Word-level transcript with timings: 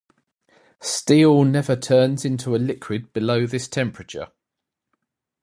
Steel 0.79 1.43
never 1.43 1.75
turns 1.75 2.25
into 2.25 2.55
a 2.55 2.57
liquid 2.57 3.13
below 3.13 3.45
this 3.45 3.67
temperature. 3.67 4.29